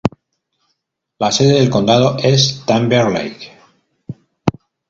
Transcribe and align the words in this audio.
La 1.19 1.31
sede 1.31 1.59
del 1.59 1.69
condado 1.69 2.17
es 2.17 2.63
Timber 2.65 3.11
Lake. 3.11 3.51